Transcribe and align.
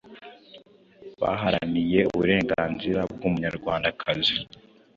baharaniye 1.21 1.99
uburenganzira 2.11 3.01
bw’Umunyarwandakazi. 3.13 4.35